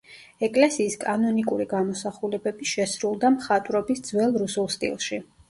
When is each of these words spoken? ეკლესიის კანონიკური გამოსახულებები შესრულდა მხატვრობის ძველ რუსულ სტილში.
ეკლესიის 0.45 0.95
კანონიკური 1.03 1.67
გამოსახულებები 1.73 2.71
შესრულდა 2.71 3.33
მხატვრობის 3.37 4.03
ძველ 4.11 4.35
რუსულ 4.47 4.73
სტილში. 4.79 5.23